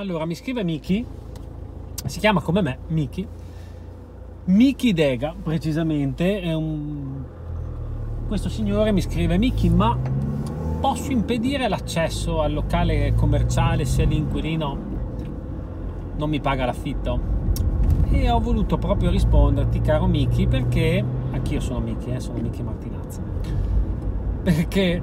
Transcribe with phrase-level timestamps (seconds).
[0.00, 1.04] Allora, mi scrive Miki,
[2.06, 3.26] si chiama come me, Miki.
[4.44, 7.22] Miki Dega, precisamente, è un...
[8.26, 9.94] questo signore mi scrive Miki, ma
[10.80, 14.78] posso impedire l'accesso al locale commerciale se l'inquilino
[16.16, 17.20] non mi paga l'affitto?
[18.10, 23.20] E ho voluto proprio risponderti, caro Miki, perché anch'io sono Miki, eh, sono Miki Martinazzi.
[24.44, 25.02] Perché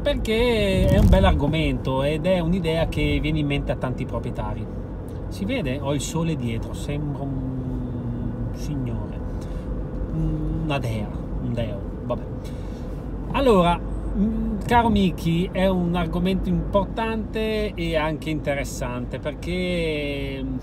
[0.00, 4.66] perché è un bel argomento ed è un'idea che viene in mente a tanti proprietari.
[5.28, 9.18] Si vede, ho il sole dietro, sembra un signore,
[10.12, 11.08] una dea,
[11.42, 12.22] un deo, vabbè.
[13.32, 20.56] Allora, mm, caro Miki, è un argomento importante e anche interessante perché mm,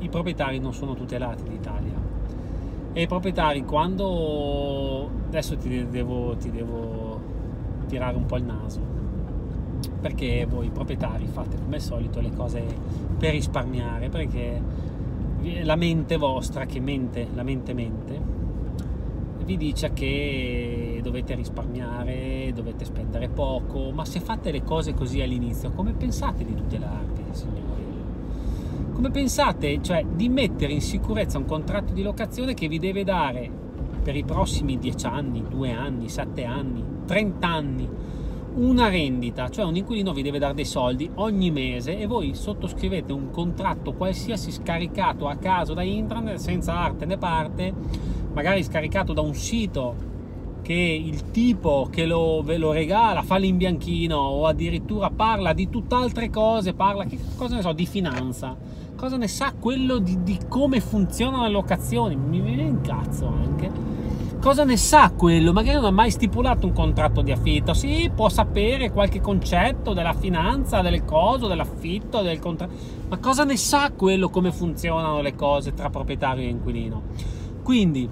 [0.00, 2.08] i proprietari non sono tutelati in Italia
[2.92, 7.36] e i proprietari quando adesso ti devo, ti devo
[7.88, 8.80] tirare un po' il naso.
[10.00, 12.62] Perché voi proprietari fate come al solito le cose
[13.18, 14.62] per risparmiare perché
[15.62, 18.20] la mente vostra che mente la mente mente
[19.44, 25.70] vi dice che dovete risparmiare dovete spendere poco ma se fate le cose così all'inizio
[25.70, 27.66] come pensate di tutelarvi signori?
[28.92, 33.66] Come pensate cioè di mettere in sicurezza un contratto di locazione che vi deve dare
[34.08, 37.88] per i prossimi 10 anni, 2 anni, 7 anni, 30 anni
[38.54, 43.12] una rendita, cioè un inquilino vi deve dare dei soldi ogni mese e voi sottoscrivete
[43.12, 47.70] un contratto qualsiasi scaricato a caso da internet senza arte né parte,
[48.32, 49.94] magari scaricato da un sito
[50.62, 56.30] che il tipo che lo, ve lo regala fa l'imbianchino o addirittura parla di tutt'altre
[56.30, 58.56] cose, parla che cosa ne so, di finanza.
[58.98, 62.16] Cosa ne sa quello di, di come funzionano le locazioni?
[62.16, 63.70] Mi viene in cazzo anche
[64.40, 65.52] cosa ne sa quello?
[65.52, 67.74] Magari non ha mai stipulato un contratto di affitto.
[67.74, 72.72] Sì, può sapere qualche concetto della finanza, delle cose, dell'affitto, del contratto.
[73.08, 77.02] Ma cosa ne sa quello come funzionano le cose tra proprietario e inquilino?
[77.62, 78.08] Quindi,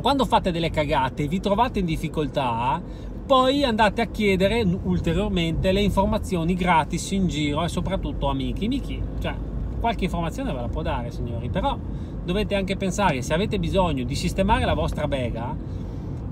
[0.00, 2.80] quando fate delle cagate e vi trovate in difficoltà,
[3.26, 8.64] poi andate a chiedere ulteriormente le informazioni gratis in giro e soprattutto amici.
[8.64, 9.34] Amici, cioè,
[9.78, 11.76] qualche informazione ve la può dare, signori, però
[12.24, 15.56] dovete anche pensare se avete bisogno di sistemare la vostra bega,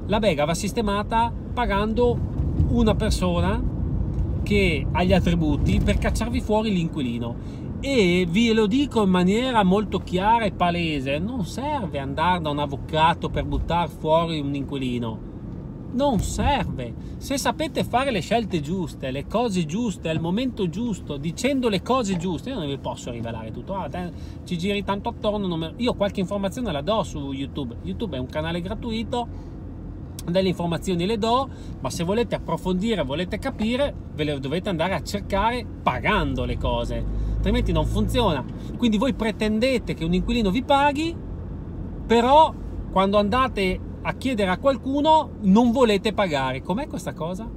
[0.07, 2.19] la bega va sistemata pagando
[2.69, 3.63] una persona
[4.43, 7.65] che ha gli attributi per cacciarvi fuori l'inquilino.
[7.81, 12.59] E vi lo dico in maniera molto chiara e palese, non serve andare da un
[12.59, 15.35] avvocato per buttare fuori un inquilino
[15.93, 16.95] non serve.
[17.19, 22.17] Se sapete fare le scelte giuste, le cose giuste, al momento giusto, dicendo le cose
[22.17, 23.75] giuste, io non vi posso rivelare tutto.
[23.75, 24.11] Ah, te,
[24.45, 25.57] ci giri tanto attorno.
[25.57, 25.73] Me...
[25.77, 27.77] Io qualche informazione la do su YouTube.
[27.83, 29.55] YouTube è un canale gratuito.
[30.27, 31.49] Delle informazioni le do,
[31.79, 37.05] ma se volete approfondire, volete capire, ve le dovete andare a cercare pagando le cose,
[37.35, 38.45] altrimenti non funziona.
[38.77, 41.15] Quindi voi pretendete che un inquilino vi paghi,
[42.07, 42.53] però
[42.91, 46.63] quando andate a chiedere a qualcuno non volete pagare.
[46.63, 47.49] Com'è questa cosa?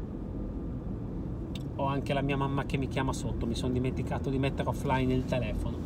[1.76, 5.14] Ho anche la mia mamma che mi chiama sotto, mi sono dimenticato di mettere offline
[5.14, 5.78] il telefono.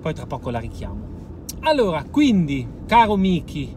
[0.00, 1.10] Poi tra poco la richiamo.
[1.60, 3.76] Allora, quindi, caro Miki,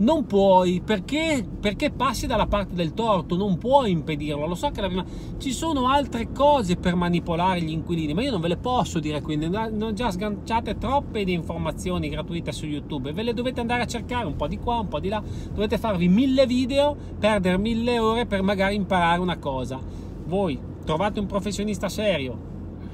[0.00, 4.46] non puoi perché, perché passi dalla parte del torto, non puoi impedirlo.
[4.46, 5.04] Lo so che la prima...
[5.38, 9.20] ci sono altre cose per manipolare gli inquilini, ma io non ve le posso dire
[9.20, 9.48] quindi.
[9.48, 14.26] Non già sganciate troppe di informazioni gratuite su YouTube, ve le dovete andare a cercare
[14.26, 15.22] un po' di qua, un po' di là.
[15.52, 19.78] Dovete farvi mille video, perdere mille ore per magari imparare una cosa.
[20.26, 22.38] Voi trovate un professionista serio,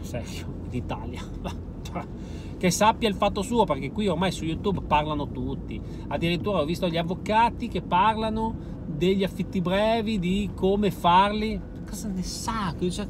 [0.00, 1.22] serio, d'Italia
[2.58, 5.80] che sappia il fatto suo, perché qui ormai su YouTube parlano tutti.
[6.08, 11.60] Addirittura ho visto gli avvocati che parlano degli affitti brevi, di come farli.
[11.88, 12.74] Cosa ne sa?
[12.78, 13.06] Cioè,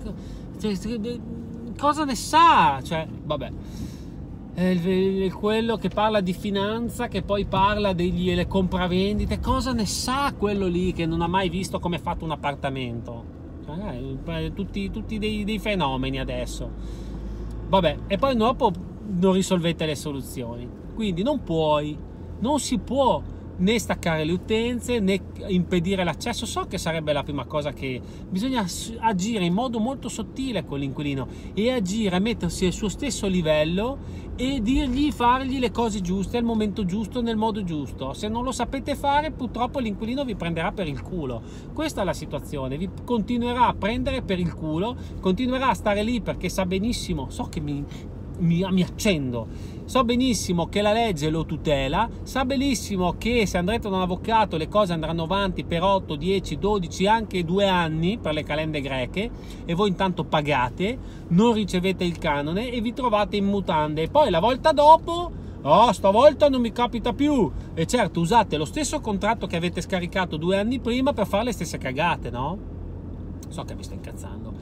[0.58, 1.20] cioè,
[1.78, 2.80] cosa ne sa?
[2.82, 3.52] Cioè, vabbè.
[4.54, 10.66] È quello che parla di finanza, che poi parla delle compravendite, cosa ne sa quello
[10.66, 13.34] lì che non ha mai visto come è fatto un appartamento?
[13.66, 16.70] Cioè, tutti, tutti dei, dei fenomeni adesso.
[17.68, 18.72] Vabbè, e poi dopo
[19.06, 20.68] non risolvete le soluzioni.
[20.94, 21.96] Quindi non puoi,
[22.40, 23.22] non si può
[23.58, 26.46] né staccare le utenze né impedire l'accesso.
[26.46, 28.66] So che sarebbe la prima cosa che bisogna
[28.98, 34.60] agire in modo molto sottile con l'inquilino e agire, mettersi al suo stesso livello e
[34.60, 38.12] dirgli fargli le cose giuste al momento giusto, nel modo giusto.
[38.12, 41.42] Se non lo sapete fare, purtroppo l'inquilino vi prenderà per il culo.
[41.72, 46.20] Questa è la situazione, vi continuerà a prendere per il culo, continuerà a stare lì
[46.20, 47.82] perché sa benissimo, so che mi
[48.38, 49.74] mi, mi accendo.
[49.86, 54.56] So benissimo che la legge lo tutela, sa benissimo che se andrete da un avvocato
[54.56, 59.30] le cose andranno avanti per 8, 10, 12, anche 2 anni per le calende greche
[59.64, 60.98] e voi intanto pagate,
[61.28, 64.02] non ricevete il canone e vi trovate in mutande.
[64.02, 67.50] E poi la volta dopo Oh, stavolta non mi capita più.
[67.74, 71.52] E certo, usate lo stesso contratto che avete scaricato due anni prima per fare le
[71.52, 72.56] stesse cagate, no?
[73.48, 74.52] So che mi sto incazzando.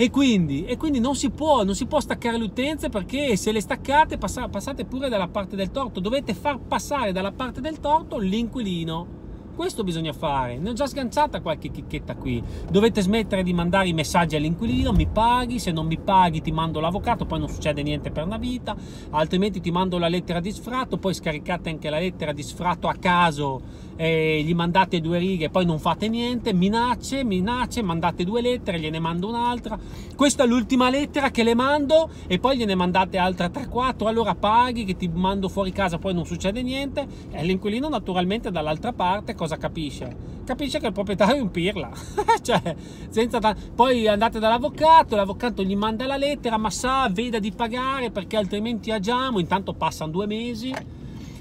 [0.00, 3.52] E quindi, e quindi non, si può, non si può staccare le utenze perché se
[3.52, 6.00] le staccate passate pure dalla parte del torto.
[6.00, 9.18] Dovete far passare dalla parte del torto l'inquilino
[9.60, 10.56] questo bisogna fare.
[10.56, 12.42] Ne ho già sganciata qualche chicchetta qui.
[12.70, 16.80] Dovete smettere di mandare i messaggi all'inquilino, mi paghi, se non mi paghi ti mando
[16.80, 18.74] l'avvocato, poi non succede niente per una vita,
[19.10, 22.94] altrimenti ti mando la lettera di sfratto, poi scaricate anche la lettera di sfratto a
[22.94, 23.60] caso,
[24.02, 28.98] e gli mandate due righe, poi non fate niente, minacce, minacce, mandate due lettere, gliene
[28.98, 29.78] mando un'altra.
[30.16, 34.84] Questa è l'ultima lettera che le mando e poi gliene mandate altre 3-4, allora paghi
[34.84, 37.06] che ti mando fuori casa, poi non succede niente.
[37.30, 40.38] E l'inquilino naturalmente dall'altra parte cosa capisce?
[40.46, 41.90] Capisce che il proprietario è un pirla,
[42.40, 42.74] cioè,
[43.10, 48.10] senza ta- poi andate dall'avvocato, l'avvocato gli manda la lettera, ma sa, veda di pagare
[48.10, 50.74] perché altrimenti agiamo, intanto passano due mesi,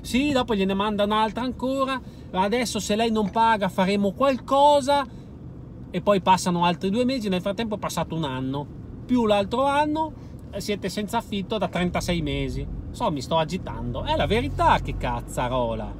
[0.01, 5.05] sì, dopo gliene manda un'altra ancora, adesso se lei non paga faremo qualcosa
[5.91, 8.67] e poi passano altri due mesi, nel frattempo è passato un anno,
[9.05, 10.27] più l'altro anno
[10.57, 12.67] siete senza affitto da 36 mesi.
[12.91, 14.03] So, mi sto agitando.
[14.03, 15.93] È la verità che cazzarola.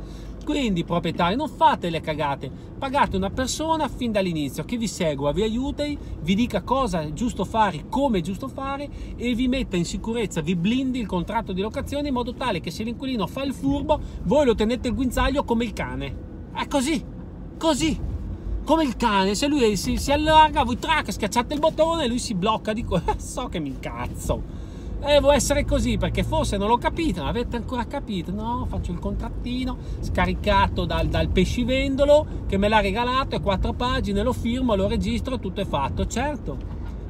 [0.50, 2.50] Quindi, proprietari, non fate le cagate,
[2.80, 7.46] pagate una persona fin dall'inizio che vi segua, vi aiuti, vi dica cosa è giusto
[7.46, 11.62] fare, come è giusto fare e vi metta in sicurezza, vi blindi il contratto di
[11.62, 15.44] locazione in modo tale che se l'inquilino fa il furbo, voi lo tenete il guinzaglio
[15.44, 16.16] come il cane.
[16.52, 17.06] È così,
[17.56, 18.00] così
[18.64, 22.34] come il cane, se lui si, si allarga, voi track, schiacciate il bottone, lui si
[22.34, 23.04] blocca di qua.
[23.18, 24.69] so che mi incazzo.
[25.00, 28.32] Devo essere così perché forse non l'ho capito, non avete ancora capito?
[28.32, 34.24] No, faccio il contrattino scaricato dal, dal pescivendolo che me l'ha regalato, è quattro pagine,
[34.24, 36.06] lo firmo, lo registro, tutto è fatto.
[36.06, 36.58] Certo,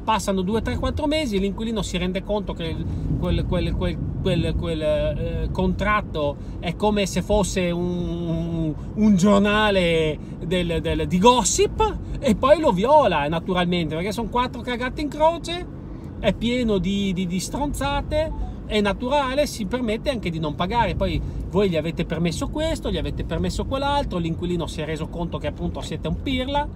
[0.04, 2.76] passano 2, 3, 4 mesi, l'inquilino si rende conto che
[3.20, 10.80] quel, quel, quel, quel, quel eh, contratto è come se fosse un, un giornale del,
[10.82, 15.78] del, di gossip e poi lo viola naturalmente perché sono quattro cagate in croce
[16.20, 18.32] è pieno di, di, di stronzate,
[18.66, 20.96] è naturale, si permette anche di non pagare.
[20.96, 25.38] Poi voi gli avete permesso questo, gli avete permesso quell'altro, l'inquilino si è reso conto
[25.38, 26.68] che appunto siete un pirla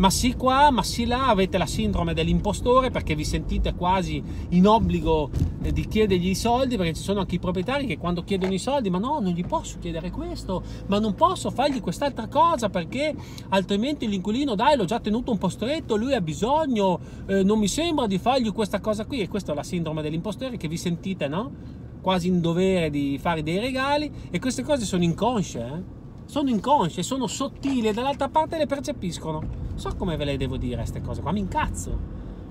[0.00, 4.66] ma sì qua, ma sì là, avete la sindrome dell'impostore perché vi sentite quasi in
[4.66, 5.30] obbligo
[5.62, 8.58] eh, di chiedergli i soldi perché ci sono anche i proprietari che quando chiedono i
[8.58, 13.14] soldi, ma no, non gli posso chiedere questo, ma non posso fargli quest'altra cosa perché
[13.50, 17.68] altrimenti l'inquilino, dai, l'ho già tenuto un po' stretto, lui ha bisogno, eh, non mi
[17.68, 21.28] sembra di fargli questa cosa qui e questa è la sindrome dell'impostore che vi sentite,
[21.28, 21.52] no?
[22.00, 25.99] Quasi in dovere di fare dei regali e queste cose sono inconsce, eh?
[26.30, 29.42] Sono inconsce, sono sottili e dall'altra parte le percepiscono.
[29.74, 31.98] So come ve le devo dire queste cose qua, mi incazzo.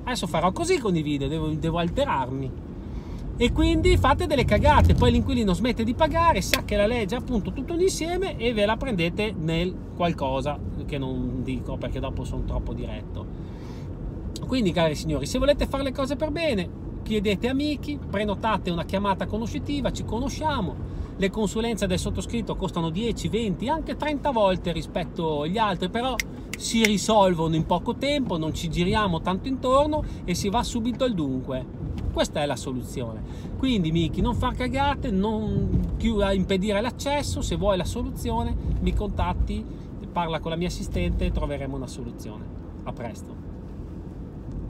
[0.04, 2.52] Adesso farò così con i video, devo, devo alterarmi.
[3.38, 7.54] E quindi fate delle cagate, poi l'inquilino smette di pagare, sa che la legge appunto
[7.54, 12.74] tutto insieme e ve la prendete nel qualcosa che non dico perché dopo sono troppo
[12.74, 13.26] diretto.
[14.46, 16.70] Quindi cari signori, se volete fare le cose per bene,
[17.02, 20.76] chiedete amici, prenotate una chiamata conoscitiva, ci conosciamo,
[21.20, 26.16] le consulenze del sottoscritto costano 10, 20, anche 30 volte rispetto agli altri, però
[26.58, 31.14] si risolvono in poco tempo, non ci giriamo tanto intorno e si va subito al
[31.14, 31.66] dunque.
[32.14, 33.22] Questa è la soluzione.
[33.58, 35.98] Quindi, Miki, non far cagate, non
[36.34, 37.42] impedire l'accesso.
[37.42, 39.64] Se vuoi la soluzione, mi contatti,
[40.12, 42.46] parla con la mia assistente e troveremo una soluzione.
[42.84, 43.49] A presto.